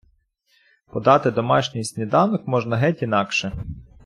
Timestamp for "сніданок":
1.83-2.47